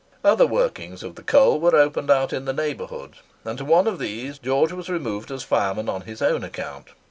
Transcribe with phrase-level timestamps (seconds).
[0.23, 3.99] Other workings of the coal were opened out in the neighbourhood; and to one of
[3.99, 6.87] these George was removed as fireman on his own account.